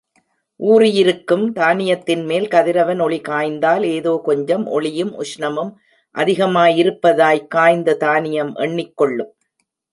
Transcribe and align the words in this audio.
ஊறியிருக்கும் 0.59 1.51
தானியத்தின் 1.55 2.25
மேல் 2.25 2.47
கதிரவன் 2.47 2.99
ஒளி 2.99 3.19
காய்ந்தால், 3.19 3.83
ஏதோ 3.83 4.21
கொஞ்சம் 4.23 4.65
ஒளியும் 4.65 5.13
உஷ்ணமும் 5.19 5.73
அதிகமாயிருப்பதாகக் 6.15 7.47
காய்ந்த 7.47 7.95
தானியம் 7.95 8.55
எண்ணிக்கொள்ளும். 8.55 9.31